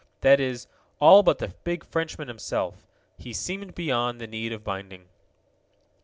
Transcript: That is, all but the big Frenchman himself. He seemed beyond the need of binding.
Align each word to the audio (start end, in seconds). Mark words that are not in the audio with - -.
That 0.21 0.39
is, 0.39 0.65
all 0.99 1.21
but 1.21 1.37
the 1.37 1.49
big 1.63 1.85
Frenchman 1.85 2.27
himself. 2.27 2.87
He 3.19 3.33
seemed 3.33 3.75
beyond 3.75 4.19
the 4.19 4.25
need 4.25 4.51
of 4.51 4.63
binding. 4.63 5.09